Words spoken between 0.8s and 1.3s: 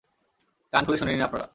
খোলে শুনে নিন,